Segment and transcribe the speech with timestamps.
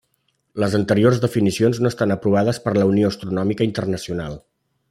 [0.63, 4.45] Les anteriors definicions no estan aprovades per la Unió Astronòmica Internacional.